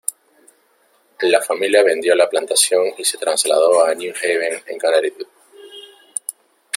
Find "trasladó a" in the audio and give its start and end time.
3.19-3.93